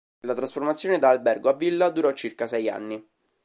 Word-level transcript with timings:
La 0.21 0.33
trasformazione 0.33 0.97
da 0.97 1.09
albergo 1.09 1.47
a 1.47 1.53
villa 1.53 1.91
durò 1.91 2.11
circa 2.13 2.47
sei 2.47 2.69
anni. 2.69 3.07